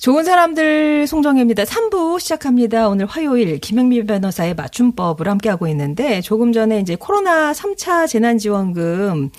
[0.00, 1.64] 좋은 사람들 송정혜입니다.
[1.64, 2.88] 3부 시작합니다.
[2.88, 9.30] 오늘 화요일 김영미 변호사의 맞춤법을 함께하고 있는데 조금 전에 이제 코로나 3차 재난지원금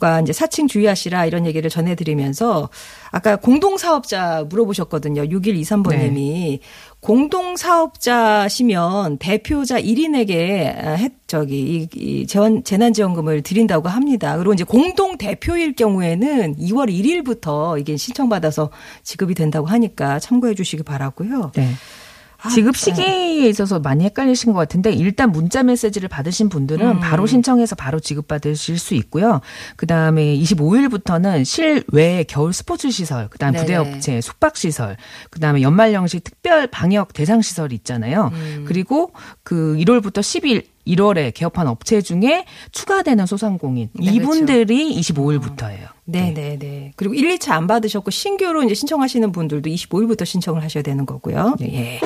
[0.00, 2.70] 과 이제 사칭 주의하시라 이런 얘기를 전해드리면서
[3.10, 5.24] 아까 공동사업자 물어보셨거든요.
[5.24, 6.60] 6123번님이
[7.02, 8.68] 공동사업자시면
[9.18, 14.36] 대표자 1인에게 해, 저기 이, 이 재원 재난지원금을 드린다고 합니다.
[14.36, 18.70] 그리고 이제 공동 대표일 경우에는 2월 1일부터 이게 신청받아서
[19.02, 21.50] 지급이 된다고 하니까 참고해 주시기 바라고요.
[21.56, 21.72] 네.
[22.42, 27.00] 아, 지급 시기에 있어서 많이 헷갈리신 것 같은데 일단 문자 메시지를 받으신 분들은 음.
[27.00, 29.40] 바로 신청해서 바로 지급받으실 수 있고요.
[29.76, 33.54] 그다음에 25일부터는 실외 겨울 스포츠 시설, 그다음.
[33.54, 34.96] 부대 업체, 숙박 시설,
[35.30, 38.30] 그다음에 연말연시 특별 방역 대상 시설이 있잖아요.
[38.32, 38.64] 음.
[38.66, 39.12] 그리고
[39.44, 44.16] 그 1월부터 10일 1월에 개업한 업체 중에 추가되는 소상공인 네, 그렇죠.
[44.16, 45.88] 이분들이 25일부터예요.
[46.04, 46.92] 네, 네, 네.
[46.96, 51.56] 그리고 1, 2차 안 받으셨고 신규로 이제 신청하시는 분들도 25일부터 신청을 하셔야 되는 거고요.
[51.62, 52.00] 예.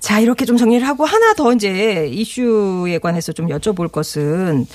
[0.00, 4.66] 자, 이렇게 좀 정리를 하고 하나 더 이제 이슈에 관해서 좀 여쭤볼 것은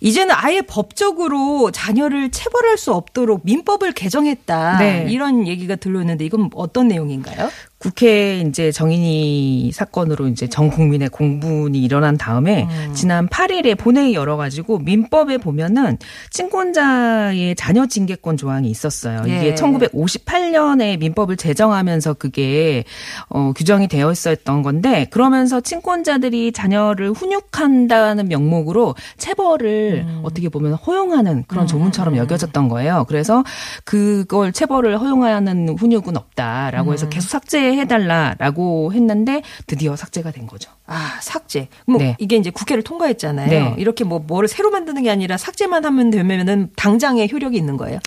[0.00, 4.78] 이제는 아예 법적으로 자녀를 체벌할 수 없도록 민법을 개정했다.
[4.78, 5.06] 네.
[5.10, 7.50] 이런 얘기가 들려오는데 이건 어떤 내용인가요?
[7.78, 12.92] 국회 이제 정인이 사건으로 이제 전 국민의 공분이 일어난 다음에 음.
[12.92, 15.96] 지난 8일에 본회의 열어가지고 민법에 보면은
[16.30, 19.22] 친권자의 자녀 징계권 조항이 있었어요.
[19.28, 19.38] 예.
[19.38, 22.82] 이게 1958년에 민법을 제정하면서 그게
[23.28, 30.20] 어, 규정이 되어 있었던 건데 그러면서 친권자들이 자녀를 훈육한다는 명목으로 체벌을 음.
[30.24, 33.04] 어떻게 보면 허용하는 그런 조문처럼 여겨졌던 거예요.
[33.06, 33.44] 그래서
[33.84, 36.92] 그걸 체벌을 허용하는 훈육은 없다라고 음.
[36.94, 40.70] 해서 계속 삭제 해달라라고 했는데 드디어 삭제가 된 거죠.
[40.86, 41.68] 아, 삭제.
[41.86, 42.16] 뭐 네.
[42.18, 43.48] 이게 이제 국회를 통과했잖아요.
[43.48, 43.74] 네.
[43.78, 47.98] 이렇게 뭐 뭐를 새로 만드는 게 아니라 삭제만 하면 되면은 당장의 효력이 있는 거예요.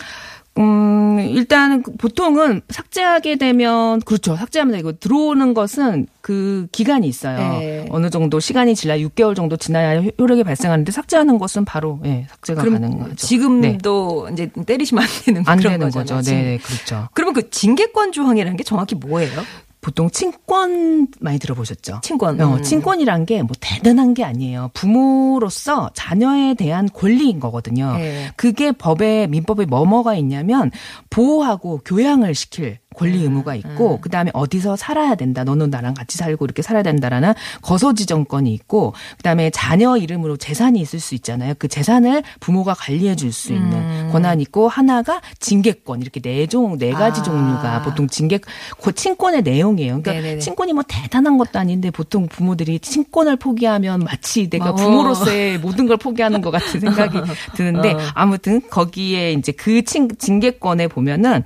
[0.57, 4.35] 음, 일단 보통은 삭제하게 되면 그렇죠.
[4.35, 7.37] 삭제하면 되고 들어오는 것은 그 기간이 있어요.
[7.59, 7.85] 네.
[7.89, 12.97] 어느 정도 시간이 지나 6개월 정도 지나야 효력이 발생하는데 삭제하는 것은 바로 예, 삭제가 가능한
[12.99, 13.09] 거죠.
[13.09, 13.15] 네.
[13.15, 16.17] 지금도 이제 때리시면 안 되는 안 그런 되는 거잖아요.
[16.17, 16.31] 거죠.
[16.31, 17.07] 네, 네, 그렇죠.
[17.13, 19.41] 그러면 그 징계권 조항이라는 게 정확히 뭐예요?
[19.81, 22.01] 보통 친권 많이 들어보셨죠?
[22.03, 22.39] 친권.
[22.39, 22.63] 어, 음.
[22.63, 24.69] 친권이란 게 뭐 대단한 게 아니에요.
[24.73, 27.93] 부모로서 자녀에 대한 권리인 거거든요.
[27.97, 28.31] 네.
[28.35, 30.69] 그게 법에 민법에 뭐뭐가 있냐면
[31.09, 35.43] 보호하고 교양을 시킬 권리 음, 의무가 있고 그다음에 어디서 살아야 된다.
[35.43, 40.99] 너는 나랑 같이 살고 이렇게 살아야 된다라는 거소 지정권이 있고 그다음에 자녀 이름으로 재산이 있을
[40.99, 41.53] 수 있잖아요.
[41.57, 44.09] 그 재산을 부모가 관리해 줄 수 있는 음.
[44.11, 47.23] 권한이 있고 하나가 징계권 이렇게 네종네 가지 아.
[47.23, 48.39] 종류가 보통 징계
[48.81, 50.01] 그 친권의 내용이에요.
[50.01, 50.39] 그러니까 네네네.
[50.39, 54.75] 친권이 뭐 대단한 것도 아닌데 보통 부모들이 친권을 포기하면 마치 내가 어.
[54.75, 57.19] 부모로서의 모든 걸 포기하는 것 같은 생각이
[57.55, 57.99] 드는데 어.
[58.13, 61.43] 아무튼 거기에 이제 그 친, 징계권에 보면은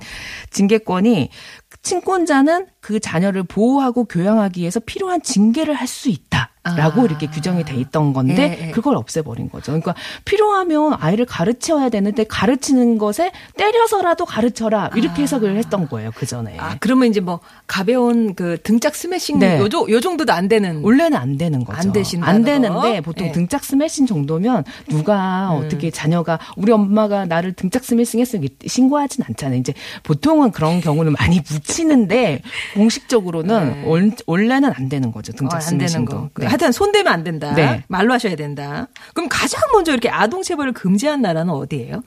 [0.50, 1.30] 징계권이
[1.86, 6.50] 친권자는 그 자녀를 보호하고 교양하기 위해서 필요한 징계를 할 수 있다.
[6.76, 7.04] 라고 아.
[7.04, 8.70] 이렇게 규정이 돼 있던 건데 예, 예.
[8.72, 9.66] 그걸 없애버린 거죠.
[9.70, 16.56] 그러니까 필요하면 아이를 가르쳐야 되는데 가르치는 것에 때려서라도 가르쳐라 이렇게 해석을 했던 거예요 그 전에.
[16.58, 17.38] 아, 그러면 이제 뭐
[17.68, 19.60] 가벼운 그 등짝 스매싱 네.
[19.60, 21.78] 요, 정- 요 정도도 안 되는 원래는 안 되는 거죠.
[21.78, 23.00] 안 되신다는 안 되는데 거?
[23.02, 23.32] 보통 예.
[23.32, 29.60] 등짝 스매싱 정도면 누가 어떻게 자녀가 우리 엄마가 나를 등짝 스매싱 했으면 이렇게 신고하진 않잖아요.
[29.60, 29.72] 이제
[30.02, 32.42] 보통은 그런 경우는 많이 묻히는데
[32.76, 35.32] 공식적으로는 원- 원래는 안 되는 거죠.
[35.32, 36.30] 어, 등짝 스매싱도.
[36.30, 36.30] 거.
[36.40, 36.46] 네.
[36.46, 37.54] 하여튼 손대면 안 된다.
[37.54, 37.82] 네.
[37.88, 38.88] 말로 하셔야 된다.
[39.14, 42.02] 그럼 가장 먼저 이렇게 아동 체벌을 금지한 나라는 어디예요?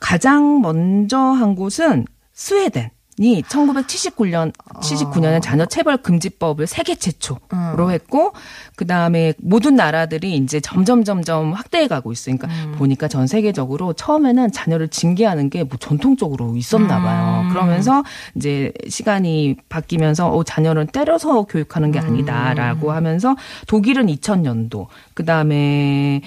[0.00, 2.90] 가장 먼저 한 곳은 스웨덴.
[3.22, 8.32] 이 1979년 79년에 자녀 체벌 금지법을 세계 최초로 했고
[8.76, 12.36] 그 다음에 모든 나라들이 이제 점점 점점 확대해 가고 있어요.
[12.36, 17.48] 그러니까 보니까 전 세계적으로 처음에는 자녀를 징계하는 게 뭐 전통적으로 있었나 봐요.
[17.50, 18.02] 그러면서
[18.34, 23.36] 이제 시간이 바뀌면서 어 자녀를 때려서 교육하는 게 아니다라고 하면서
[23.68, 26.22] 독일은 2000년도 그 다음에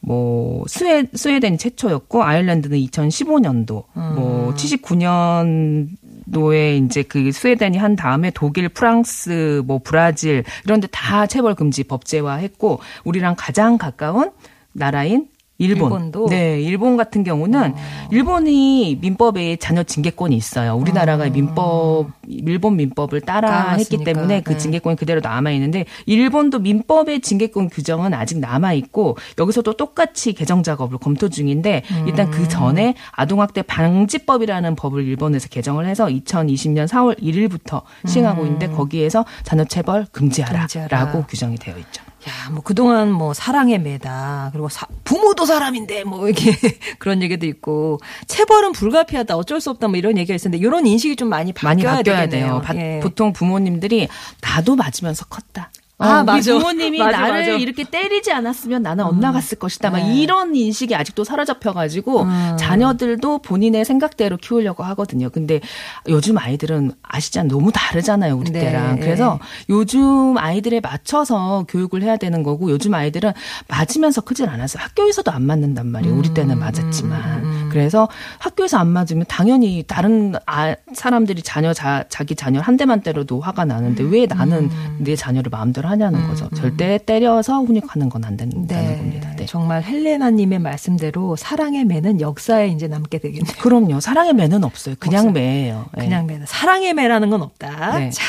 [0.00, 3.84] 뭐 스웨 스웨덴이 최초였고 아일랜드는 2015년도
[4.14, 5.88] 뭐 79년
[6.32, 11.84] 도에 이제 그 스웨덴이 한 다음에 독일, 프랑스, 뭐 브라질 이런 데 다 체벌 금지
[11.84, 14.30] 법제화했고 우리랑 가장 가까운
[14.72, 15.28] 나라인
[15.58, 16.12] 일본.
[16.14, 16.26] 어.
[16.28, 17.74] 네, 일본 같은 경우는
[18.12, 20.76] 일본이 민법에 자녀 징계권이 있어요.
[20.76, 24.04] 우리나라가 민법 일본 민법을 따라 했기 따라왔으니까.
[24.04, 24.58] 때문에 그 네.
[24.58, 30.98] 징계권이 그대로 남아 있는데 일본도 민법의 징계권 규정은 아직 남아 있고 여기서도 똑같이 개정 작업을
[30.98, 32.30] 검토 중인데 일단 음.
[32.30, 39.64] 그 전에 아동학대 방지법이라는 법을 일본에서 개정을 해서 2020년 4월 1일부터 시행하고 있는데 거기에서 자녀
[39.64, 41.26] 체벌 금지하라라고 금지하라.
[41.26, 42.02] 규정이 되어 있죠.
[42.26, 44.50] 야, 뭐 그동안 뭐 사랑의 매다.
[44.52, 46.50] 그리고 사- 부모도 사람인데 뭐 이렇게
[46.98, 49.36] 그런 얘기도 있고 체벌은 불가피하다.
[49.36, 49.88] 어쩔 수 없다.
[49.88, 52.46] 뭐 이런 얘기가 있었는데 이런 인식이 좀 많이 많이 바뀌어야, 바뀌어야 되겠네요.
[52.54, 52.62] 돼요.
[52.62, 53.00] 바- 예.
[53.02, 54.08] 보통 부모님들이
[54.42, 55.70] 나도 맞으면서 컸다.
[56.00, 56.52] 아, 우리 맞아.
[56.52, 57.50] 부모님이 맞아, 나를 맞아.
[57.52, 59.90] 이렇게 때리지 않았으면 나는 엇나갔을 것이다.
[59.90, 60.14] 막 네.
[60.16, 62.56] 이런 인식이 아직도 사로잡혀가지고 음.
[62.56, 65.28] 자녀들도 본인의 생각대로 키우려고 하거든요.
[65.28, 65.60] 근데
[66.08, 67.50] 요즘 아이들은 아시잖아요.
[67.50, 68.36] 너무 다르잖아요.
[68.36, 68.60] 우리 네.
[68.60, 69.00] 때랑.
[69.00, 73.32] 그래서 요즘 아이들에 맞춰서 교육을 해야 되는 거고 요즘 아이들은
[73.66, 74.80] 맞으면서 크질 않았어요.
[74.82, 76.14] 학교에서도 안 맞는단 말이에요.
[76.16, 77.70] 우리 음, 때는 맞았지만.
[77.70, 78.08] 그래서
[78.38, 83.64] 학교에서 안 맞으면 당연히 다른 아, 사람들이 자녀 자, 자기 자녀 한 대만 때려도 화가
[83.64, 84.96] 나는데 왜 나는 음.
[85.00, 86.48] 내 자녀를 마음대로 하냐는 거죠.
[86.56, 89.34] 절대 때려서 훈육하는 건 안 된다는 겁니다.
[89.36, 89.46] 네.
[89.46, 93.54] 정말 헬레나님의 말씀대로 사랑의 매는 역사에 이제 남게 되겠네요.
[93.60, 94.00] 그럼요.
[94.00, 94.96] 사랑의 매는 없어요.
[94.98, 95.32] 그냥 없어요.
[95.32, 95.86] 매예요.
[95.96, 96.04] 네.
[96.04, 97.98] 그냥 매는 사랑의 매라는 건 없다.
[97.98, 98.10] 네.
[98.10, 98.24] 자.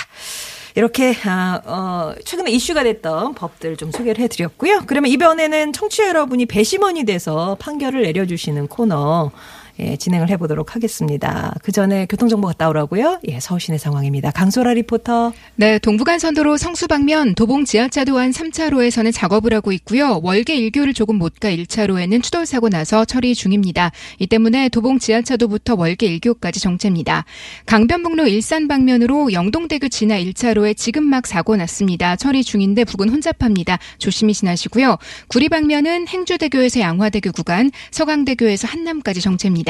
[0.75, 4.83] 이렇게 아, 어, 최근에 이슈가 됐던 법들 좀 소개를 해드렸고요.
[4.85, 9.31] 그러면 이번에는 청취자 여러분이 배심원이 돼서 판결을 내려주시는 코너
[9.79, 11.55] 예, 진행을 해보도록 하겠습니다.
[11.63, 13.19] 그 전에 교통정보 갔다 오라고요.
[13.27, 14.31] 예, 서울시내 상황입니다.
[14.31, 15.33] 강소라 리포터.
[15.55, 20.19] 네, 동부간선도로 성수 방면 도봉 지하차도 안 3차로에서는 작업을 하고 있고요.
[20.21, 23.91] 월계 1교를 조금 못 가 1차로에는 추돌 사고 나서 처리 중입니다.
[24.17, 27.23] 이 때문에 도봉 지하차도부터 월계 1교까지 정체입니다.
[27.65, 32.17] 강변북로 일산 방면으로 영동대교 지나 1차로에 지금 막 사고 났습니다.
[32.17, 33.77] 처리 중인데 부근 혼잡합니다.
[33.99, 34.97] 조심히 지나시고요.
[35.29, 39.68] 구리 방면은 행주대교에서 양화대교 구간, 서강대교에서 한남까지 정체입니다.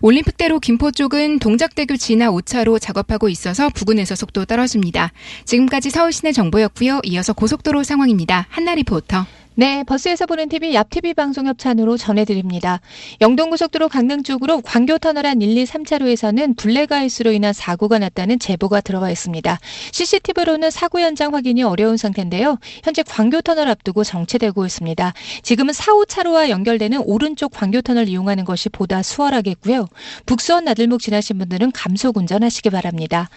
[0.00, 5.12] 올림픽대로 김포 쪽은 동작대교 지나 5차로 작업하고 있어서 부근에서 속도 떨어집니다.
[5.44, 7.00] 지금까지 서울시내 정보였고요.
[7.04, 8.46] 이어서 고속도로 상황입니다.
[8.50, 9.26] 한나 리포터.
[9.58, 12.82] 네, 버스에서 보는 TV, yapTV 방송 협찬으로 전해드립니다.
[13.22, 19.58] 영동고속도로 강릉 쪽으로 광교터널 안 1, 2, 3차로에서는 블랙아이스로 인한 사고가 났다는 제보가 들어와 있습니다.
[19.92, 22.58] CCTV로는 사고 현장 확인이 어려운 상태인데요.
[22.84, 25.14] 현재 광교터널 앞두고 정체되고 있습니다.
[25.42, 29.88] 지금은 4, 5차로와 연결되는 오른쪽 광교터널 이용하는 것이 보다 수월하겠고요.
[30.26, 33.30] 북수원 나들목 지나신 분들은 감속 운전하시기 바랍니다.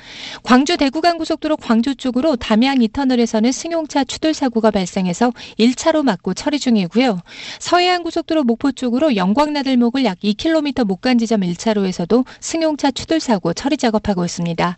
[0.43, 7.19] 광주 대구간 고속도로 광주 쪽으로 담양 2터널에서는 승용차 추돌 사고가 발생해서 1차로 막고 처리 중이고요.
[7.59, 14.25] 서해안 고속도로 목포 쪽으로 영광나들목을 약 2km 못간 지점 1차로에서도 승용차 추돌 사고 처리 작업하고
[14.25, 14.77] 있습니다.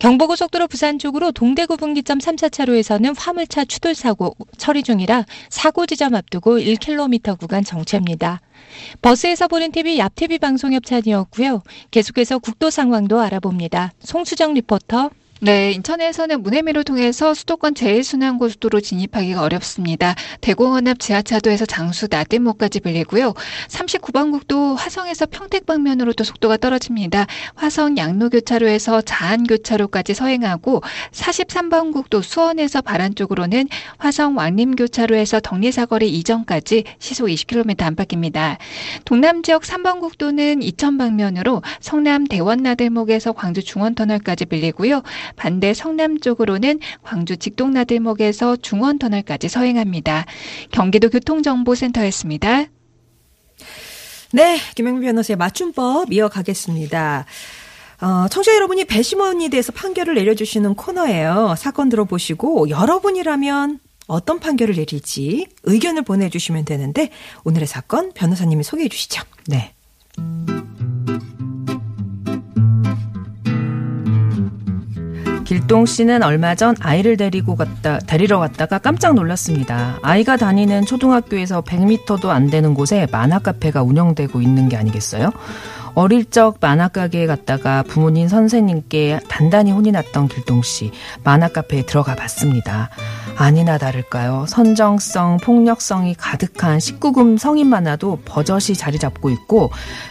[0.00, 6.58] 경부고속도로 부산 쪽으로 동대구 분기점 3, 4차로에서는 화물차 추돌 사고 처리 중이라 사고 지점 앞두고
[6.58, 8.40] 1km 구간 정체입니다.
[9.02, 11.62] 버스에서 보는 TV, yapTV 방송 협찬이었고요.
[11.90, 13.92] 계속해서 국도 상황도 알아봅니다.
[14.00, 15.10] 송수정 리포터.
[15.44, 20.14] 네, 인천에서는 문해미를 통해서 수도권 제1순환고속도로 진입하기가 어렵습니다.
[20.40, 23.34] 대공원앞 지하차도에서 장수 나들목까지 밀리고요.
[23.66, 27.26] 39번 국도 화성에서 평택 방면으로 도 속도가 떨어집니다.
[27.56, 30.80] 화성 양로교차로에서 자안교차로까지 서행하고
[31.10, 33.66] 43번 국도 수원에서 바란 쪽으로는
[33.98, 38.58] 화성 왕림교차로에서 덕리사거리 이전까지 시속 20km 안팎입니다.
[39.04, 45.02] 동남 지역 3번 국도는 이천 방면으로 성남 대원나들목에서 광주 중원터널까지 밀리고요.
[45.36, 50.26] 반대 성남 쪽으로는 광주 직동나들목에서 중원 터널까지 서행합니다.
[50.70, 52.66] 경기도 교통정보센터였습니다.
[54.32, 57.26] 네, 김영미 변호사의 맞춤법 이어가겠습니다.
[58.00, 61.54] 어, 청취자 여러분이 배심원이 대해서 판결을 내려주시는 코너예요.
[61.56, 63.78] 사건 들어보시고 여러분이라면
[64.08, 67.10] 어떤 판결을 내릴지 의견을 보내주시면 되는데
[67.44, 69.22] 오늘의 사건 변호사님이 소개해 주시죠.
[69.46, 69.72] 네.
[75.52, 79.98] 길동 씨는 얼마 전 아이를 데리고 갔다 데리러 갔다가 깜짝 놀랐습니다.
[80.00, 85.30] 아이가 다니는 초등학교에서 100m도 안 되는 곳에 만화 카페가 운영되고 있는 게 아니겠어요?
[85.94, 90.90] 어릴 적 만화 가게에 갔다가 부모님 선생님께 단단히 혼이 났던 길동 씨
[91.22, 92.88] 만화 카페에 들어가 봤습니다.
[93.36, 94.44] 아니나 다를까요?
[94.46, 99.70] 선정성, 폭력성이 가득한 19금 성인 만화도 버젓이 자리 잡고 있고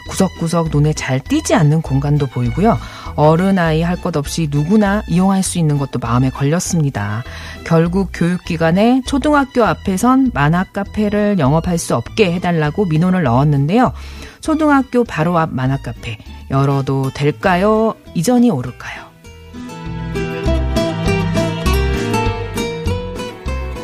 [0.10, 2.78] 구석구석 눈에 잘 띄지 않는 공간도 보이고요.
[3.16, 7.24] 어른 아이 할 것 없이 누구나 이용할 수 있는 것도 마음에 걸렸습니다.
[7.64, 13.94] 결국 교육기관에 초등학교 앞에선 만화 카페를 영업할 수 없게 해달라고 민원을 넣었는데요.
[14.42, 16.18] 초등학교 바로 앞 만화 카페
[16.50, 17.94] 열어도 될까요?
[18.16, 19.11] 이전이 오를까요?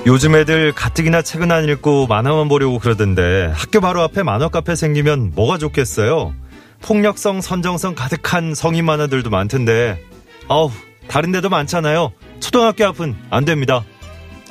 [0.07, 5.33] 요즘 애들 가뜩이나 책은 안 읽고 만화만 보려고 그러던데 학교 바로 앞에 만화 카페 생기면
[5.35, 6.33] 뭐가 좋겠어요?
[6.81, 10.01] 폭력성, 선정성 가득한 성인 만화들도 많던데
[10.47, 10.71] 아우
[11.09, 12.13] 다른 데도 많잖아요.
[12.39, 13.83] 초등학교 앞은 안 됩니다.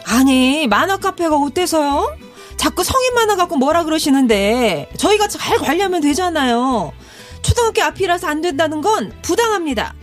[0.04, 2.18] 아니 만화 카페가 어때서요?
[2.58, 6.92] 자꾸 성인 만화 갖고 뭐라 그러시는데 저희가 잘 관리하면 되잖아요.
[7.40, 9.94] 초등학교 앞이라서 안 된다는 건 부당합니다.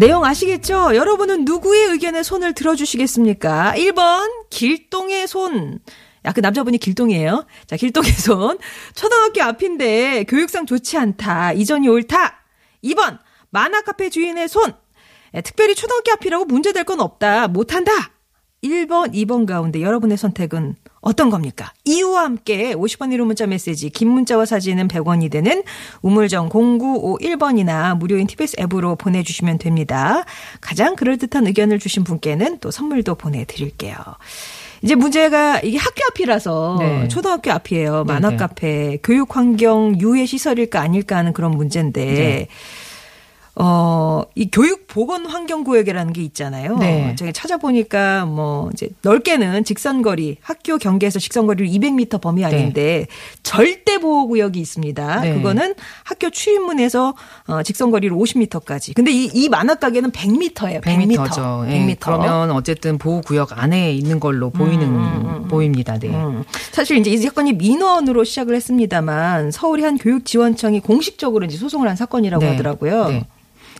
[0.00, 0.96] 내용 아시겠죠?
[0.96, 3.74] 여러분은 누구의 의견에 손을 들어주시겠습니까?
[3.76, 5.78] 1번, 길동의 손.
[6.24, 7.44] 야, 그 남자분이 길동이에요.
[7.66, 8.56] 자, 길동의 손.
[8.94, 11.52] 초등학교 앞인데 교육상 좋지 않다.
[11.52, 12.46] 이전이 옳다.
[12.82, 13.18] 2번,
[13.50, 14.72] 만화 카페 주인의 손.
[15.34, 17.48] 에, 특별히 초등학교 앞이라고 문제될 건 없다.
[17.48, 17.92] 못한다.
[18.64, 21.72] 1번, 2번 가운데 여러분의 선택은 어떤 겁니까?
[21.84, 25.62] 이유와 함께 50원 1호 문자 메시지, 긴 문자와 사진은 100원이 되는
[26.02, 30.24] 우물정 0951번이나 무료인 TBS 앱으로 보내주시면 됩니다.
[30.60, 33.96] 가장 그럴듯한 의견을 주신 분께는 또 선물도 보내드릴게요.
[34.82, 37.08] 이제 문제가 이게 학교 앞이라서 네.
[37.08, 38.04] 초등학교 앞이에요.
[38.04, 38.36] 만화 네, 네.
[38.36, 42.48] 카페, 교육 환경 유해 시설일까 아닐까 하는 그런 문제인데 네.
[43.62, 46.78] 어, 이 교육 보건 환경 구역이라는 게 있잖아요.
[46.78, 47.14] 네.
[47.16, 53.06] 제가 찾아보니까 뭐 이제 넓게는 직선거리, 학교 경계에서 직선거리를 200m 범위 안인데
[53.42, 55.20] 절대 보호 구역이 있습니다.
[55.20, 55.34] 네.
[55.34, 55.74] 그거는
[56.04, 57.14] 학교 출입문에서
[57.48, 58.94] 어, 직선거리로 50m까지.
[58.94, 60.80] 근데 이, 이 만화 가게는 100m예요.
[60.80, 61.16] 100m.
[61.16, 61.68] 100m죠.
[61.68, 61.96] 100m.
[62.00, 65.98] 그러면 어쨌든 보호 구역 안에 있는 걸로 보이는, 보입니다.
[65.98, 66.08] 네.
[66.08, 66.44] 음.
[66.72, 72.42] 사실 이제 이 사건이 민원으로 시작을 했습니다만 서울의 한 교육지원청이 공식적으로 이제 소송을 한 사건이라고
[72.42, 72.50] 네.
[72.52, 73.24] 하더라고요.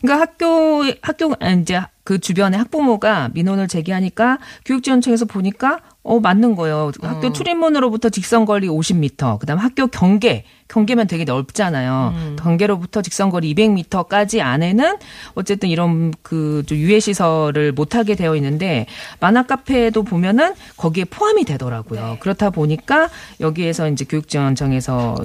[0.02, 0.08] 네.
[0.08, 6.92] 그러니까 학교 학교 아, 이제 그 주변에 학부모가 민원을 제기하니까 교육지원청에서 보니까 어 맞는 거예요.
[7.02, 7.32] 학교 음.
[7.32, 12.14] 출입문으로부터 직선 거리 50m, 그다음 학교 경계 경계면 되게 넓잖아요.
[12.16, 12.36] 음.
[12.38, 14.96] 경계로부터 직선 거리 200m까지 안에는
[15.34, 18.86] 어쨌든 이런 그좀 유해 시설을 못 하게 되어 있는데
[19.20, 22.00] 만화 카페도 보면은 거기에 포함이 되더라고요.
[22.00, 22.18] 네.
[22.18, 25.16] 그렇다 보니까 여기에서 이제 교육지원청에서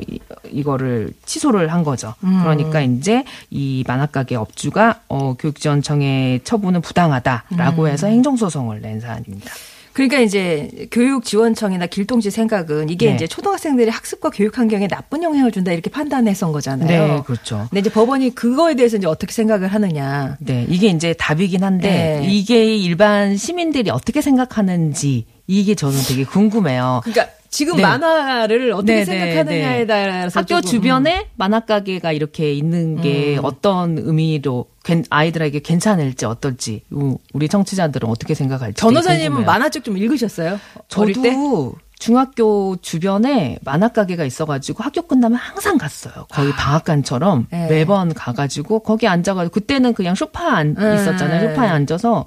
[0.55, 2.13] 이, 이거를 취소를 한 거죠.
[2.23, 2.39] 음.
[2.41, 7.87] 그러니까 이제 이 만화 가게 업주가 어 교육지원청의 처분은 부당하다라고 음.
[7.87, 9.51] 해서 행정소송을 낸 사안입니다.
[9.93, 13.15] 그러니까 이제 교육지원청이나 길동지 생각은 이게 네.
[13.15, 17.07] 이제 초등학생들의 학습과 교육 환경에 나쁜 영향을 준다 이렇게 판단해서인 거잖아요.
[17.07, 17.67] 네, 그렇죠.
[17.69, 20.35] 근데 이제 법원이 그거에 대해서 이제 어떻게 생각을 하느냐.
[20.41, 22.27] 네, 이게 이제 답이긴 한데 네.
[22.29, 26.99] 이게 일반 시민들이 어떻게 생각하는지 이게 저는 되게 궁금해요.
[27.05, 27.83] 그러니까 지금 네.
[27.83, 29.85] 만화를 어떻게 네, 네, 생각하느냐에 네.
[29.87, 33.45] 따라서 학교 조금, 주변에 만화 가게가 이렇게 있는 게 음.
[33.45, 39.45] 어떤 의미로 괜- 아이들에게 괜찮을지 어떨지 우- 우리 청취자들은 어떻게 생각할지 전호사님은.
[39.45, 40.59] 만화책 좀 읽으셨어요?
[40.89, 46.25] 저도 중학교 주변에 만화 가게가 있어가지고 학교 끝나면 항상 갔어요.
[46.29, 47.67] 거의 방학간처럼 네.
[47.69, 50.95] 매번 가가지고 거기 앉아가지고 그때는 그냥 소파에 안- 네.
[50.95, 51.51] 있었잖아요.
[51.51, 52.25] 소파에 앉아서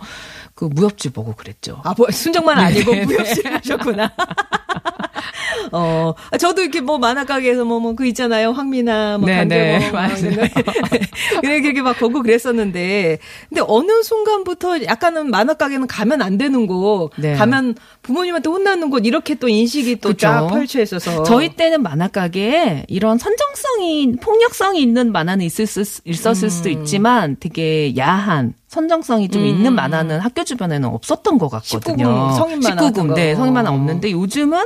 [0.54, 1.80] 그 무협지 보고 그랬죠.
[1.84, 3.04] 아, 뭐, 순정만 아니고 네, 네.
[3.04, 4.10] 무협지를 하셨구나.
[5.72, 8.52] 어, 아, 저도 이렇게 뭐 만화 가게에서 뭐, 뭐, 그 있잖아요.
[8.52, 9.48] 황미나, 뭐, 네, 강재범.
[9.48, 10.48] 네, 뭐 맞아요.
[11.40, 13.18] 그래, 그렇게 막 보고 그랬었는데.
[13.48, 17.34] 근데 어느 순간부터 약간은 만화 가게는 가면 안 되는 곳, 네.
[17.34, 20.48] 가면 부모님한테 혼나는 곳, 이렇게 또 인식이 또 쫙.
[20.48, 21.22] 펼쳐 있어서.
[21.24, 26.50] 저희 때는 만화 가게에 이런 선정성이 폭력성이 있는 만화는 있을 수, 있었을 음.
[26.50, 32.04] 수도 있지만 되게 야한 선정성이 좀 있는 만화는 학교 주변에는 없었던 것 같거든요.
[32.06, 33.14] 19금, 성인 만화 같은 19금, 거.
[33.14, 34.64] 네, 성인 만화 없는데 요즘은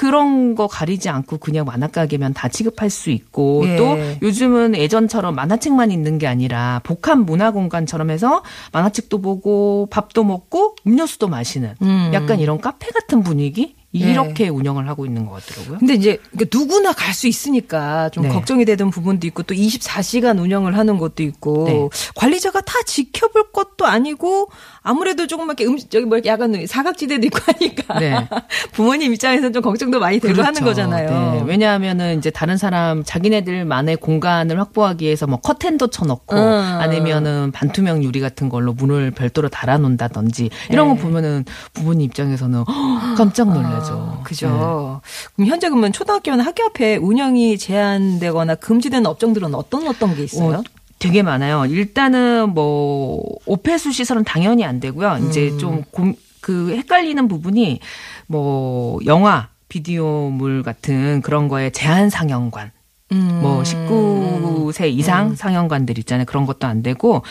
[0.00, 3.76] 그런 거 가리지 않고 그냥 만화 가게면 다 취급할 수 있고 예.
[3.76, 8.42] 또 요즘은 예전처럼 만화책만 있는 게 아니라 복합 문화 공간처럼 해서
[8.72, 12.10] 만화책도 보고 밥도 먹고 음료수도 마시는 음.
[12.14, 13.79] 약간 이런 카페 같은 분위기 예.
[13.92, 15.78] 이렇게 운영을 하고 있는 것 같더라고요.
[15.78, 18.28] 근데 이제 그러니까 누구나 갈 수 있으니까 좀 네.
[18.30, 21.88] 걱정이 되던 부분도 있고 또 24시간 운영을 하는 것도 있고 네.
[22.14, 24.48] 관리자가 다 지켜볼 것도 아니고
[24.82, 28.28] 아무래도 조금 이렇게 음 저기 뭐 이렇게 약간 사각지대도 있고 하니까 네.
[28.72, 31.10] 부모님 입장에서는 좀 걱정도 많이 되고 하는 거잖아요.
[31.10, 31.42] 네.
[31.44, 36.40] 왜냐하면은 이제 다른 사람 자기네들만의 공간을 확보하기 위해서 뭐 커튼도 쳐놓고 음.
[36.80, 41.00] 아니면은 반투명 유리 같은 걸로 문을 별도로 달아놓는다든지 이런 거 네.
[41.00, 41.44] 보면은
[41.74, 44.18] 부모님 입장에서는 헉, 깜짝 놀라 죠.
[44.20, 45.00] 아, 그죠.
[45.34, 50.58] 그럼 현재 그러면 초등학교나 학교 앞에 운영이 제한되거나 금지되는 업종들은 어떤 어떤 게 있어요?
[50.58, 50.62] 어,
[50.98, 51.66] 되게 많아요.
[51.66, 55.18] 일단은 뭐 오폐수 시설은 당연히 안 되고요.
[55.20, 55.28] 음.
[55.28, 57.80] 이제 좀그 헷갈리는 부분이
[58.26, 62.72] 뭐 영화, 비디오물 같은 그런 거에 제한 상영관
[63.12, 63.40] 음.
[63.42, 66.24] 뭐 19세 이상 상영관들 있잖아요.
[66.26, 67.22] 그런 것도 안 되고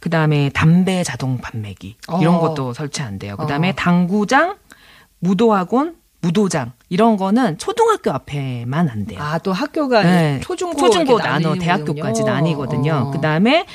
[0.00, 2.40] 그다음에 담배 자동 판매기 이런 어.
[2.40, 3.36] 것도 설치 안 돼요.
[3.36, 4.56] 그다음에 당구장,
[5.24, 9.20] 무도학원, 무도장 이런 거는 초등학교 앞에만 안 돼요.
[9.20, 10.40] 아, 또 학교가 네.
[10.42, 11.54] 초중고 초중고 나눠.
[11.56, 12.92] 대학교까지 나뉘거든요.
[13.08, 13.10] 어.
[13.10, 13.66] 그다음에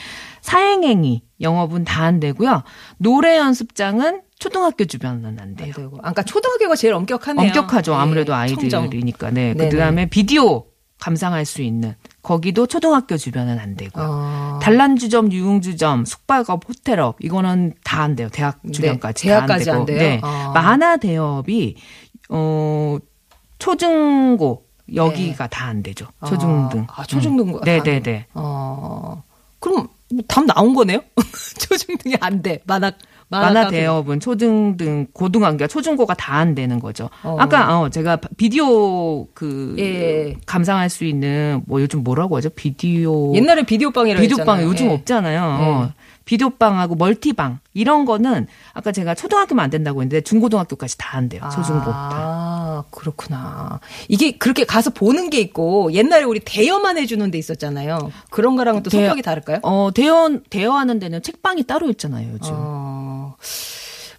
[0.42, 2.64] 사행행위 영업은 다 안 되고요.
[2.98, 5.74] 노래 연습장은 초등학교 주변은 안안 돼요.
[5.76, 6.00] 되고.
[6.02, 7.48] 아까 초등학교가 제일 엄격하네요.
[7.48, 7.92] 엄격하죠.
[7.92, 8.84] 네, 아무래도 청정.
[8.84, 9.32] 아이들이니까.
[9.32, 9.54] 네.
[9.54, 9.70] 네네.
[9.70, 10.66] 그 다음에 비디오
[11.00, 11.96] 감상할 수 있는
[12.30, 14.06] 거기도 초등학교 주변은 안 되고요.
[14.08, 14.60] 어.
[14.62, 18.30] 단란주점, 유흥주점, 숙박업, 호텔업 이거는 다 안 돼요.
[18.32, 19.86] 대학 주변까지 네, 대학까지 다안 안.
[19.88, 19.98] 돼요?
[19.98, 20.22] 네.
[20.24, 20.52] 어.
[20.54, 21.76] 만화 대업이
[22.30, 22.98] 어
[23.58, 26.06] 초중고 여기가 다안 되죠.
[26.28, 26.86] 초중등.
[26.96, 27.62] 아, 초중등.
[27.66, 28.28] 네, 네, 네.
[28.36, 29.24] 어.
[29.60, 31.00] 그럼 뭐답 나온 거네요?
[31.68, 32.60] 초중등이 안 돼.
[32.66, 32.92] 만화
[33.30, 33.68] 만화.
[33.70, 37.10] 대업은 초중등, 고등학교, 그러니까 초중고가 다 안 되는 거죠.
[37.24, 37.36] 어.
[37.40, 40.36] 아까 어 제가 비디오 그 예.
[40.46, 42.50] 감상할 수 있는 뭐 요즘 뭐라고 하죠?
[42.50, 44.64] 비디오 옛날에 비디오방이라고 비디오방.
[44.64, 44.94] 요즘 예.
[44.94, 45.42] 없잖아요.
[45.60, 45.92] 어.
[46.30, 51.42] 비디오방하고 멀티방 이런 거는 아까 제가 초등학교만 안 된다고 했는데 중고등학교까지 다안 돼요.
[51.52, 51.92] 초중고 다.
[51.92, 53.80] 아, 그렇구나.
[54.10, 58.12] 이게 그렇게 가서 보는 게 있고 옛날에 우리 대여만 해주는 데 있었잖아요.
[58.30, 59.60] 그런 거랑은 또 대여- 성격이 다를까요?
[59.64, 62.30] 어 대여 대여하는 데는 책방이 따로 있잖아요.
[62.34, 62.52] 요즘.
[62.54, 63.36] 어.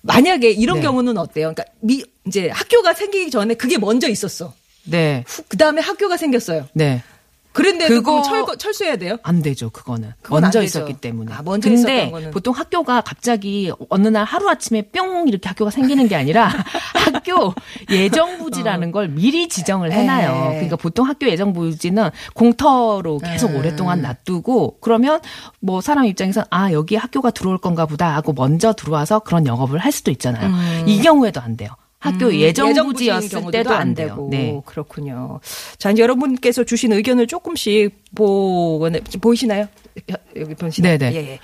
[0.02, 0.82] 만약에 이런 네.
[0.82, 1.52] 경우는 어때요?
[1.54, 4.52] 그러니까 미, 이제 학교가 생기기 전에 그게 먼저 있었어.
[4.84, 6.66] 네, 그 다음에 학교가 생겼어요.
[6.72, 7.04] 네.
[7.52, 9.16] 그런데도 그거- 철거, 철수해야 돼요?
[9.22, 10.12] 안 되죠, 그거는.
[10.28, 10.62] 먼저.
[10.62, 11.32] 있었기 때문에.
[11.32, 12.10] 아, 먼저 근데.
[12.30, 16.48] 보통 학교가 갑자기 어느 날 하루아침에 뿅 이렇게 학교가 생기는 게 아니라
[16.94, 17.52] 학교
[17.90, 20.32] 예정부지라는 걸 미리 지정을 해놔요.
[20.32, 20.48] 네.
[20.54, 23.58] 그러니까 보통 학교 예정부지는 공터로 계속 네.
[23.58, 25.20] 오랫동안 놔두고 그러면
[25.60, 29.92] 뭐 사람 입장에서 아, 여기 학교가 들어올 건가 보다 하고 먼저 들어와서 그런 영업을 할
[29.92, 30.50] 수도 있잖아요.
[30.86, 31.70] 이 경우에도 안 돼요.
[32.00, 34.28] 학교 음, 예정 부지였을 예정부지인 때도 경우도 안 돼요.
[34.30, 34.60] 네.
[34.64, 35.38] 그렇군요.
[35.78, 38.88] 자, 이제 여러분께서 주신 의견을 조금씩 보,
[39.20, 39.68] 보이시나요?
[40.10, 40.96] 여- 여기 보시나요?
[40.96, 41.14] 네네.
[41.14, 41.38] 예, 예.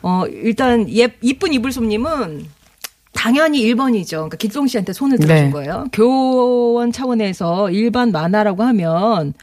[0.00, 2.46] 어, 일단, 예, 이쁜 이불솜님은
[3.12, 4.10] 당연히 1번이죠.
[4.12, 5.50] 그러니까 기동 씨한테 손을 들어준 네.
[5.50, 5.84] 거예요.
[5.92, 9.34] 교원 차원에서 일반 만화라고 하면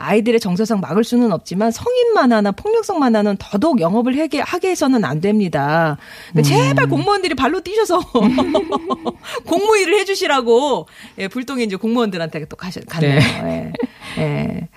[0.00, 5.20] 아이들의 정서상 막을 수는 없지만 성인 만화나 폭력성 만화는 더더욱 영업을 하게, 하게 해서는 안
[5.20, 5.98] 됩니다.
[6.32, 8.00] 그러니까 제발 공무원들이 발로 뛰셔서
[9.44, 10.86] 공무 일을 해주시라고
[11.18, 13.20] 예, 불똥이 이제 공무원들한테 또 가셔 갔네요.
[13.20, 13.72] 예.
[14.18, 14.68] 예.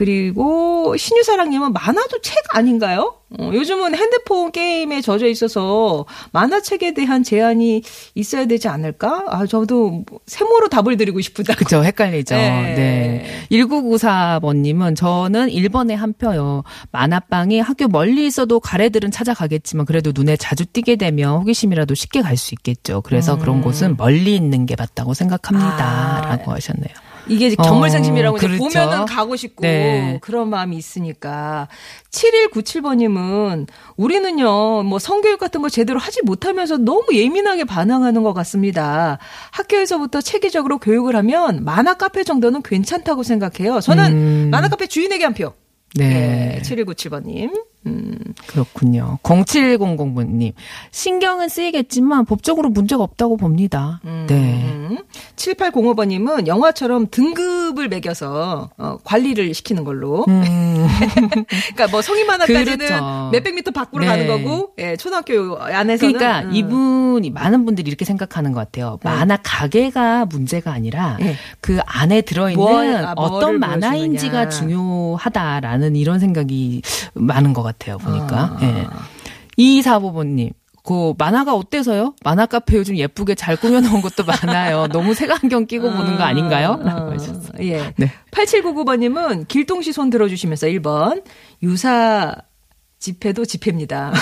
[0.00, 3.16] 그리고 신유사랑님은 만화도 책 아닌가요?
[3.38, 7.82] 어, 요즘은 핸드폰 게임에 젖어 있어서 만화책에 대한 제한이
[8.14, 9.26] 있어야 되지 않을까?
[9.28, 11.54] 아, 저도 세모로 답을 드리고 싶다.
[11.54, 11.84] 그죠.
[11.84, 12.34] 헷갈리죠.
[12.34, 12.74] 네.
[12.74, 13.46] 네.
[13.52, 16.64] 1994번님은 저는 1번에 한 표요.
[16.92, 22.54] 만화방이 학교 멀리 있어도 가래들은 찾아가겠지만 그래도 눈에 자주 띄게 되면 호기심이라도 쉽게 갈 수
[22.54, 23.02] 있겠죠.
[23.02, 26.22] 그래서 그런 곳은 멀리 있는 게 맞다고 생각합니다.
[26.24, 26.26] 아.
[26.30, 27.09] 라고 하셨네요.
[27.28, 28.58] 이게 이제 견물생심이라고 어, 그렇죠.
[28.58, 30.18] 보면은 가고 싶고 네.
[30.20, 31.68] 그런 마음이 있으니까
[32.10, 39.18] 7197번님은 우리는요 뭐 성교육 같은 거 제대로 하지 못하면서 너무 예민하게 반응하는 것 같습니다.
[39.52, 43.80] 학교에서부터 체계적으로 교육을 하면 만화 카페 정도는 괜찮다고 생각해요.
[43.80, 44.48] 저는 음.
[44.50, 45.54] 만화 카페 주인에게 한 표.
[45.94, 46.08] 네.
[46.08, 47.69] 네, 7197번님.
[47.86, 48.18] 음.
[48.46, 49.18] 그렇군요.
[49.22, 50.52] 0700번님.
[50.90, 54.00] 신경은 쓰이겠지만 법적으로 문제가 없다고 봅니다.
[54.04, 54.64] 네.
[54.70, 54.98] 음.
[55.36, 60.24] 7805번님은 영화처럼 등급을 매겨서 어, 관리를 시키는 걸로.
[60.28, 60.86] 음.
[61.48, 63.30] 그러니까 뭐 성인 만화까지는 그렇죠.
[63.32, 64.06] 몇백 미터 밖으로 네.
[64.08, 66.12] 가는 거고, 예, 초등학교 안에서는.
[66.14, 66.54] 그러니까 음.
[66.54, 68.98] 이분이 많은 분들이 이렇게 생각하는 것 같아요.
[69.02, 71.34] 만화 가게가 문제가 아니라 네.
[71.60, 74.48] 그 안에 들어있는 뭘, 아, 어떤 만화인지가.
[74.50, 76.82] 중요하다라는 이런 생각이
[77.14, 77.69] 많은 것 같아요.
[77.98, 78.56] 보니까.
[78.56, 78.58] 아.
[78.62, 78.86] 예.
[79.56, 80.52] 이사보보님.
[80.82, 82.14] 그 만화가 어때서요?
[82.24, 84.88] 만화 카페 요즘 예쁘게 잘 꾸며놓은 것도 많아요.
[84.92, 86.80] 너무 색안경 끼고 보는 거 아닌가요?
[86.82, 87.52] 라고 하셨어요.
[87.60, 87.92] 예.
[87.96, 88.10] 네.
[88.30, 91.22] 8799번님은 길동씨 손 들어주시면서 1번.
[91.62, 92.34] 유사
[93.00, 94.12] 집회도 집회입니다.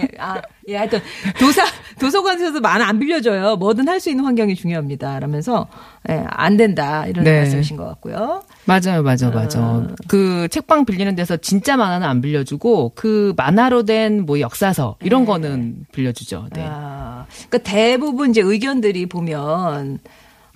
[0.00, 1.00] 예, 아, 예, 하여튼,
[1.40, 1.64] 도사,
[1.98, 3.56] 도서관에서도 만화 안 빌려줘요.
[3.56, 5.18] 뭐든 할 수 있는 환경이 중요합니다.
[5.18, 5.66] 라면서,
[6.08, 7.06] 예, 안 된다.
[7.06, 7.38] 이런 네.
[7.38, 8.44] 말씀이신 것 같고요.
[8.66, 9.84] 맞아요, 맞아, 맞아.
[10.06, 15.86] 그 책방 빌리는 데서 진짜 만화는 안 빌려주고 그 만화로 된 뭐 역사서 이런 거는
[15.92, 16.46] 빌려주죠.
[16.54, 16.64] 네.
[16.68, 19.98] 아, 그러니까 대부분 이제 의견들이 보면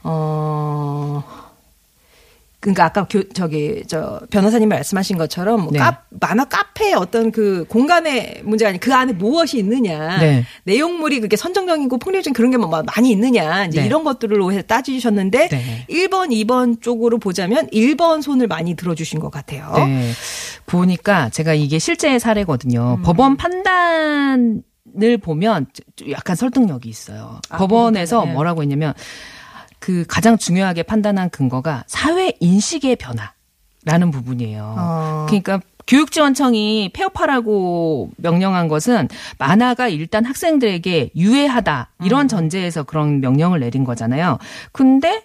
[0.04, 1.24] 어
[2.62, 5.80] 그러니까 아까 교, 저기 저 변호사님 말씀하신 것처럼 뭐 네.
[5.80, 10.44] 카, 만화 카페의 어떤 그 공간의 문제가 아니 그 안에 무엇이 있느냐 네.
[10.64, 13.86] 내용물이 그게 선정적이고 폭력적인 그런 게 뭐 많이 있느냐 이제 네.
[13.86, 15.86] 이런 것들로 해서 따지셨는데 네.
[15.90, 19.72] 1번 2번 쪽으로 보자면 1번 손을 많이 들어주신 것 같아요.
[19.76, 20.12] 네.
[20.66, 22.98] 보니까 제가 이게 실제 사례거든요.
[22.98, 23.02] 음.
[23.02, 24.62] 법원 판단을
[25.20, 27.40] 보면 좀 약간 설득력이 있어요.
[27.50, 28.24] 아, 법원에서.
[28.26, 28.94] 뭐라고 했냐면
[29.82, 34.76] 그 가장 중요하게 판단한 근거가 사회 인식의 변화라는 부분이에요.
[34.78, 35.26] 어.
[35.26, 44.38] 그러니까 교육지원청이 폐업하라고 명령한 것은 만화가 일단 학생들에게 유해하다 이런 전제에서 그런 명령을 내린 거잖아요.
[44.70, 45.24] 근데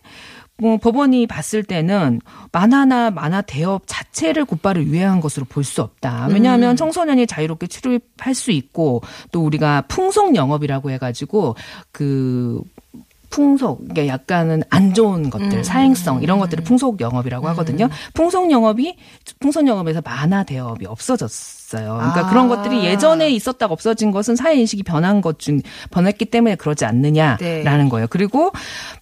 [0.58, 2.20] 뭐 법원이 봤을 때는
[2.52, 6.30] 만화나 만화 대업 자체를 곧바로 유예한 것으로 볼 수 없다.
[6.32, 11.56] 왜냐하면 청소년이 자유롭게 출입할 수 있고 또 우리가 풍속 영업이라고 해가지고
[11.92, 12.60] 그
[13.30, 17.90] 풍속, 이게 약간은 안 좋은 것들, 사행성 이런 것들을 풍속 영업이라고 하거든요.
[18.14, 18.98] 풍속 영업이
[19.40, 21.96] 풍속 영업에서 만화 대업이 없어졌어요.
[21.98, 22.30] 그러니까 아.
[22.30, 25.62] 그런 것들이 예전에 있었다가 없어진 것은 사회 인식이 변한 것 중
[25.92, 27.90] 변했기 때문에 그러지 않느냐라는 네.
[27.90, 28.08] 거예요.
[28.10, 28.52] 그리고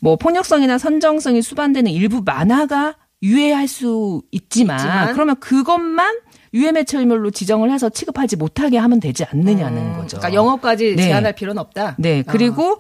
[0.02, 5.14] 뭐 폭력성이나 선정성이 수반되는 일부 만화가 유예할 수 있지만, 있지만.
[5.14, 6.18] 그러면 그것만
[6.56, 10.18] 유해 매체물로 지정을 해서 취급하지 못하게 하면 되지 않느냐는 거죠.
[10.18, 11.04] 그러니까 영업까지 네.
[11.04, 11.96] 제한할 필요는 없다.
[12.00, 12.24] 네.
[12.24, 12.78] 그리고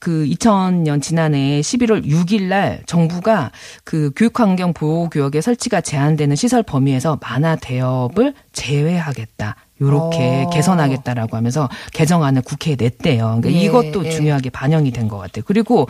[0.00, 3.52] 그 2000년 지난해 11월 6일 날 정부가
[3.84, 9.54] 그 교육환경 보호 구역에 설치가 제한되는 시설 범위에서 만화 대업을 제외하겠다.
[9.82, 10.50] 요렇게 어.
[10.50, 13.38] 개선하겠다라고 하면서 개정안을 국회에 냈대요.
[13.40, 14.10] 그러니까 예, 이것도 예.
[14.10, 15.44] 중요하게 반영이 된 것 같아요.
[15.46, 15.88] 그리고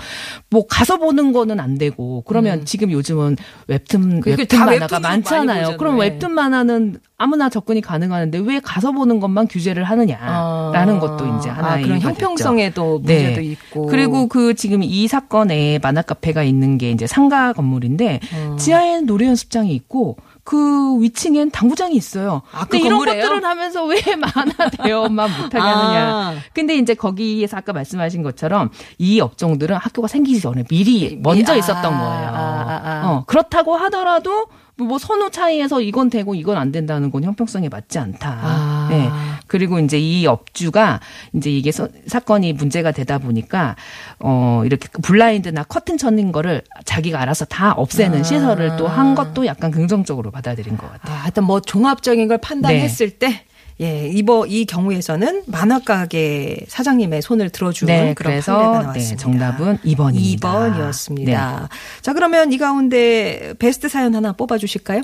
[0.50, 3.36] 뭐 가서 보는 거는 안 되고 그러면 지금 요즘은
[3.68, 5.76] 웹툰 그게 웹툰 다 만화가 많잖아요.
[5.76, 6.06] 그럼 네.
[6.08, 11.86] 웹툰 만화는 아무나 접근이 가능하는데 왜 가서 보는 것만 규제를 하느냐라는 것도 이제 하나의 아,
[11.86, 12.00] 그런.
[12.00, 13.22] 형평성에도 네.
[13.22, 13.86] 문제도 있고.
[13.86, 18.56] 그리고 그 지금 이 사건에 만화 카페가 있는 게 이제 상가 건물인데 어.
[18.56, 22.42] 지하에는 노래 연습장이 있고 그 위층엔 당구장이 있어요.
[22.52, 23.22] 아, 그 근데 이런 건물에요?
[23.22, 26.08] 것들을 하면서 왜 만화 대여만 못하게 하느냐.
[26.08, 26.34] 아.
[26.52, 31.82] 근데 이제 거기에서 아까 말씀하신 것처럼 이 업종들은 학교가 생기기 전에 미리 먼저 아, 있었던
[31.82, 32.28] 거예요.
[32.28, 33.08] 아, 아, 아.
[33.10, 34.46] 어, 그렇다고 하더라도
[34.82, 38.38] 뭐 선호 차이에서 이건 되고 이건 안 된다는 건 형평성에 맞지 않다.
[38.42, 38.86] 아.
[38.90, 39.08] 네.
[39.46, 41.00] 그리고 이제 이 업주가
[41.34, 43.76] 이제 이게 서- 사건이 문제가 되다 보니까
[44.18, 48.22] 어 이렇게 블라인드나 커튼 쳐는 거를 자기가 알아서 다 없애는 아.
[48.22, 51.14] 시설을 또 한 것도 약간 긍정적으로 받아들인 것 같아요.
[51.14, 53.44] 아, 하여튼 뭐 종합적인 걸 판단했을 때
[53.80, 59.22] 예, 이번 이 경우에서는 만화 가게 사장님의 손을 들어주는 네, 그런 그래서 판례가 네, 나왔습니다.
[59.22, 60.40] 정답은 2번입니다.
[60.40, 61.68] 2번이었습니다.
[62.02, 65.02] 자, 그러면 이 가운데 베스트 사연 하나 뽑아 주실까요?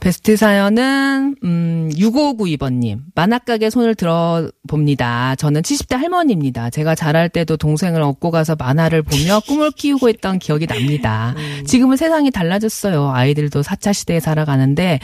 [0.00, 5.34] 베스트 사연은 음 6592번 님 만화 가게 손을 들어 봅니다.
[5.36, 6.70] 저는 70대 할머니입니다.
[6.70, 11.34] 제가 자랄 때도 동생을 업고 가서 만화를 보며 꿈을 키우고 있던 기억이 납니다.
[11.66, 13.10] 지금은 세상이 달라졌어요.
[13.10, 14.98] 아이들도 4차 시대에 살아가는데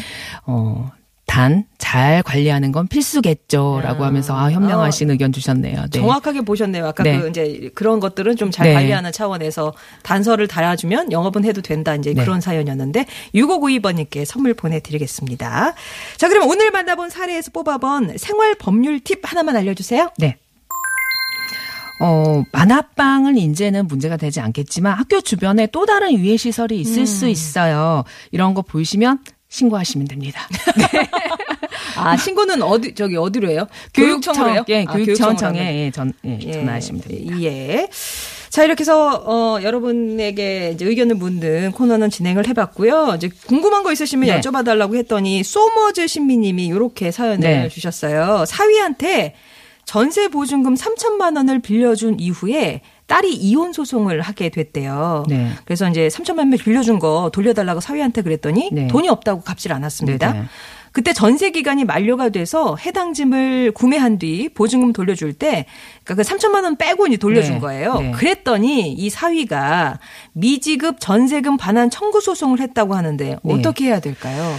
[0.44, 0.90] 어.
[1.26, 5.82] 단 잘 관리하는 건 필수겠죠라고 하면서 아 현명하신 의견 주셨네요.
[5.82, 6.00] 네.
[6.00, 6.84] 정확하게 보셨네요.
[6.84, 7.20] 아까 네.
[7.20, 8.74] 그 이제 그런 것들은 좀잘 네.
[8.74, 11.94] 관리하는 차원에서 단서를 달아주면 영업은 해도 된다.
[11.94, 12.24] 이제 네.
[12.24, 15.74] 그런 사연이었는데 6592번님께 선물 보내드리겠습니다.
[16.16, 20.10] 자, 그럼 오늘 만나본 사례에서 뽑아본 생활 법률 팁 하나만 알려주세요.
[20.18, 20.38] 네.
[22.00, 27.06] 어, 만화방을 이제는 문제가 되지 않겠지만 학교 주변에 또 다른 유해 시설이 있을 음.
[27.06, 28.04] 수 있어요.
[28.32, 29.20] 이런 거 보이시면
[29.56, 30.46] 신고하시면 됩니다.
[31.96, 33.66] 아, 신고는 어디, 저기 어디로 해요?
[33.94, 34.64] 교육청으로 해요?
[34.68, 35.74] 예, 아, 교육청청에 하면.
[35.74, 36.52] 예, 전, 예, 예.
[36.52, 37.42] 전화하시면 됩니다.
[37.42, 37.88] 예.
[38.50, 43.14] 자, 이렇게 해서, 어, 여러분에게 이제 의견을 묻는 코너는 진행을 해봤고요.
[43.16, 44.40] 이제 궁금한 거 있으시면 네.
[44.40, 47.68] 여쭤봐달라고 했더니, 소머즈 신미님이 이렇게 사연을 네.
[47.68, 48.44] 주셨어요.
[48.46, 49.34] 사위한테
[49.86, 55.24] 전세 보증금 3천만 원을 빌려준 이후에 딸이 이혼 소송을 하게 됐대요.
[55.28, 55.50] 네.
[55.64, 58.86] 그래서 이제 3천만 원 빌려준 거 돌려달라고 사위한테 그랬더니 네.
[58.88, 60.32] 돈이 없다고 갚질 않았습니다.
[60.32, 60.44] 네네.
[60.92, 65.66] 그때 전세 기간이 만료가 돼서 해당 짐을 구매한 뒤 보증금 돌려줄 때,
[66.04, 67.60] 그러니까 그 3천만 원 빼고 이제 돌려준 네.
[67.60, 67.98] 거예요.
[68.00, 68.10] 네.
[68.12, 69.98] 그랬더니 이 사위가
[70.32, 73.36] 미지급 전세금 반환 청구 소송을 했다고 하는데 네.
[73.44, 74.56] 어떻게 해야 될까요?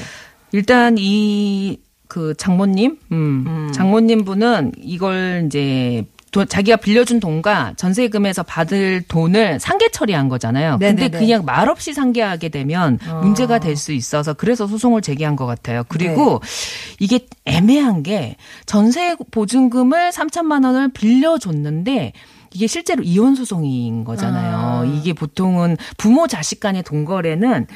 [0.52, 9.02] 일단 이 그 장모님, 음, 장모님 분은 이걸 이제 도- 자기가 빌려준 돈과 전세금에서 받을
[9.08, 10.72] 돈을 상계 처리한 거잖아요.
[10.80, 11.18] 근데 네네네.
[11.20, 15.84] 그냥 말없이 상계하게 되면 문제가 될 수 있어서 그래서 소송을 제기한 것 같아요.
[15.88, 16.42] 그리고
[17.00, 18.36] 이게 애매한 게
[18.66, 22.14] 전세 보증금을 3천만 원을 빌려줬는데
[22.54, 24.86] 이게 실제로 이혼 소송인 거잖아요.
[24.96, 27.68] 이게 보통은 부모 자식 간의 동거래는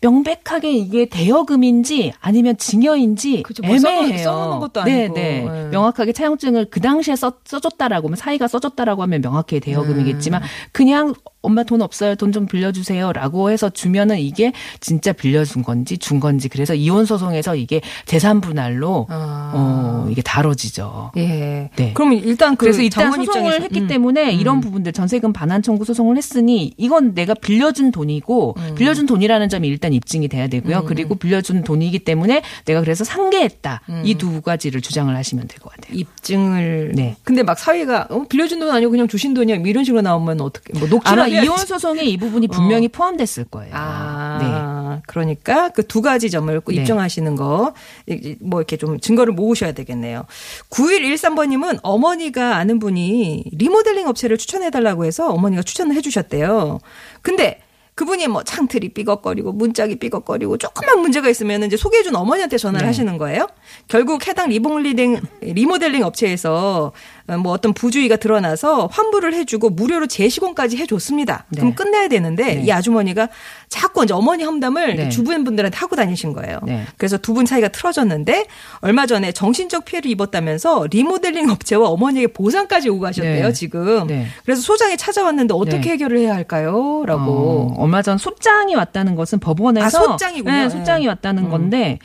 [0.00, 4.18] 명백하게 이게 대여금인지 아니면 증여인지 그쵸, 뭐 애매해요.
[4.24, 5.14] 써놓는 것도 아니고.
[5.14, 5.44] 네, 네.
[5.44, 5.68] 네.
[5.68, 11.80] 명확하게 차용증을 그 당시에 써, 써줬다라고 하면 사이가 써줬다라고 하면 명확히 대여금이겠지만 그냥 엄마 돈
[11.82, 12.14] 없어요.
[12.16, 17.56] 돈 좀 빌려주세요 라고 해서 주면은 이게 진짜 빌려준 건지 준 건지 그래서 이혼 소송에서
[17.56, 19.52] 이게 재산 분할로 아.
[19.54, 21.10] 어 이게 다뤄지죠.
[21.16, 21.70] 예.
[21.74, 21.90] 네.
[21.94, 23.86] 그러면 일단 그 그래서 일단 소송을 입장에서- 했기 음.
[23.88, 28.74] 때문에 이런 부분들 전세금 반환 청구 소송을 했으니 이건 내가 빌려준 돈이고 음.
[28.76, 30.84] 빌려준 돈이라는 점이 일단 입증이 돼야 되고요.
[30.84, 33.80] 그리고 빌려준 돈이기 때문에 내가 그래서 상계했다.
[33.88, 34.02] 음.
[34.04, 35.96] 이두 가지를 주장을 하시면 될 것 같아요.
[35.98, 36.92] 입증을.
[36.94, 37.16] 네.
[37.24, 40.78] 근데 막 사위가 어, 빌려준 돈 아니고 그냥 주신 돈이야 뭐 이런 식으로 나오면 어떻게
[40.78, 41.29] 뭐 해야지.
[41.30, 43.72] 이혼 소송에 이 부분이 분명히 포함됐을 거예요.
[43.74, 46.80] 아, 그러니까 그 두 가지 점을 꼭 네.
[46.80, 47.74] 입증하시는 거,
[48.06, 50.24] 이- 뭐 이렇게 좀 증거를 모으셔야 되겠네요.
[50.70, 56.78] 9113번님은 어머니가 아는 분이 리모델링 업체를 추천해달라고 해서 어머니가 추천을 해주셨대요.
[57.22, 57.60] 근데
[57.96, 62.86] 그분이 뭐 창틀이 삐걱거리고 문짝이 삐걱거리고 조금만 문제가 있으면 이제 소개해준 어머니한테 전화를 네.
[62.86, 63.46] 하시는 거예요.
[63.88, 66.92] 결국 해당 리모델링 리모델링 업체에서
[67.38, 71.44] 뭐 어떤 부주의가 드러나서 환불을 해주고 무료로 재시공까지 해줬습니다.
[71.50, 71.60] 네.
[71.60, 72.62] 그럼 끝내야 되는데 네.
[72.62, 73.28] 이 아주머니가
[73.68, 75.08] 자꾸 이제 어머니 험담을 네.
[75.08, 76.58] 주변 분들한테 하고 다니신 거예요.
[76.64, 76.84] 네.
[76.96, 78.46] 그래서 두 분 사이가 틀어졌는데
[78.80, 83.52] 얼마 전에 정신적 피해를 입었다면서 리모델링 업체와 어머니에게 보상까지 오고 가셨대요 네.
[83.52, 84.06] 지금.
[84.08, 84.26] 네.
[84.44, 85.90] 그래서 소장이 찾아왔는데 어떻게 네.
[85.90, 87.04] 해결을 해야 할까요?
[87.06, 87.74] 라고.
[87.76, 90.52] 어, 얼마 전 소장이 왔다는 것은 법원에서 아, 소장이군요.
[90.54, 91.08] 네, 소장이 네.
[91.08, 91.50] 왔다는 음.
[91.50, 91.98] 건데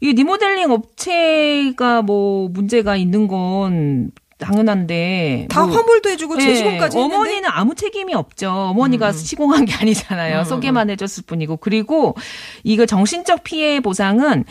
[0.00, 7.16] 이 리모델링 업체가 뭐 문제가 있는 건 당연한데 다 뭐 환불도 해주고 재시공까지 예, 했는데
[7.16, 8.50] 어머니는 아무 책임이 없죠.
[8.50, 10.40] 어머니가 시공한 게 아니잖아요.
[10.40, 12.14] 음, 소개만 해줬을 뿐이고 그리고
[12.62, 14.44] 이거 정신적 피해 보상은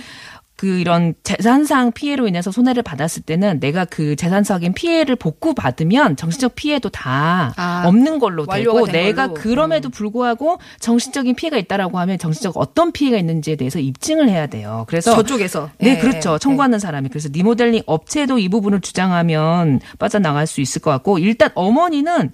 [0.57, 6.89] 그 이런 재산상 피해로 인해서 손해를 받았을 때는 내가 그 재산적인 피해를 복구받으면 정신적 피해도
[6.89, 9.33] 다 아, 없는 걸로 되고 된 내가 걸로.
[9.33, 14.85] 그럼에도 불구하고 정신적인 피해가 있다라고 하면 정신적 어떤 피해가 있는지에 대해서 입증을 해야 돼요.
[14.87, 15.71] 그래서 저쪽에서.
[15.79, 16.35] 네, 예, 그렇죠.
[16.35, 16.39] 예.
[16.39, 17.09] 청구하는 사람이.
[17.09, 22.31] 그래서 리모델링 업체도 이 부분을 주장하면 빠져나갈 수 있을 것 같고, 일단 어머니는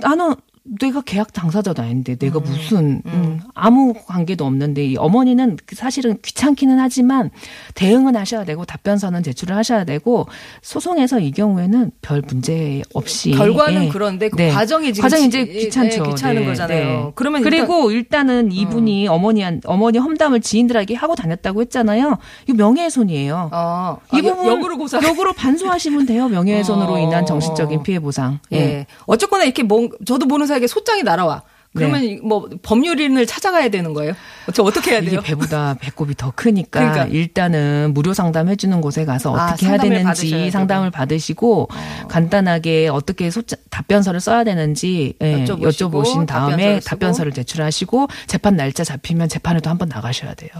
[0.00, 0.34] 나는
[0.80, 7.30] 내가 계약 당사자도 아닌데 내가 무슨 음, 아무 관계도 없는데 이 어머니는 사실은 귀찮기는 하지만
[7.74, 10.26] 대응은 하셔야 되고 답변서는 제출을 하셔야 되고
[10.62, 13.88] 소송에서 이 경우에는 별 문제 없이 결과는 예.
[13.88, 14.50] 그런데 그 네.
[14.50, 16.04] 과정이 지금 과정이 이제 지- 귀찮죠.
[16.04, 16.84] 예, 귀찮은 네, 거잖아요.
[17.06, 17.12] 네.
[17.14, 22.18] 그러면 그리고 일단 은 이분이 어머니한 어머니 험담을 지인들에게 하고 다녔다고 했잖아요.
[22.46, 23.50] 이거 명예훼손이에요.
[23.52, 25.00] 어, 이 아, 부분 역- 역으로 고사.
[25.02, 26.28] 역으로 반소하시면 돼요.
[26.28, 26.98] 명예훼손으로 어.
[26.98, 28.38] 인한 정신적인 피해 보상.
[28.52, 28.86] 예.
[29.06, 31.42] 어쨌거나 이렇게 뭐 저도 모르는 사이 에 소장이 날아와.
[31.76, 34.14] 그러면 이- 뭐 법률인을 찾아가야 되는 거예요?
[34.54, 35.20] 저 어떻게 해야 이게 돼요?
[35.20, 37.04] 배보다 배꼽이 더 크니까 그러니까.
[37.04, 40.50] 일단은 무료 상담 해주는 곳에 가서 아, 어떻게 해야 상담을 받으셔야 되는지.
[40.50, 41.68] 상담을 받으시고
[42.08, 46.80] 간단하게 어떻게 소, 답변서를 써야 되는지 예, 여쭤보신 다음에 답변서를.
[46.80, 50.50] 답변서를 제출하시고 재판 날짜 잡히면 재판에도 한번 나가셔야 돼요.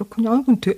[0.00, 0.30] 그렇군요.
[0.32, 0.74] 아, 그럼 되-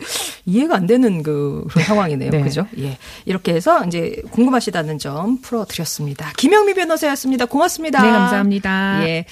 [0.47, 2.31] 이해가 안 되는 그 그런 상황이네요.
[2.31, 2.43] 네.
[2.43, 2.67] 그죠?
[2.79, 2.99] 예.
[3.25, 6.33] 이렇게 해서 이제 궁금하시다는 점 풀어드렸습니다.
[6.37, 7.47] 김영미 변호사였습니다.
[7.47, 8.03] 고맙습니다.
[8.03, 9.01] 네, 감사합니다.
[9.09, 9.25] 예.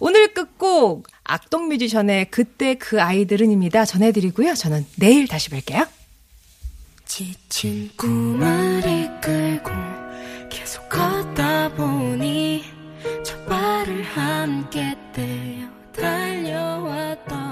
[0.00, 3.84] 오늘 끝곡 악동 뮤지션의 그때 그 아이들은입니다.
[3.84, 4.54] 전해드리고요.
[4.54, 5.86] 저는 내일 다시 뵐게요.
[7.04, 9.70] 지친 꿈을 이끌고
[10.50, 12.64] 계속 걷다 보니
[13.24, 17.45] 첫 발을 함께 떼어 달려왔던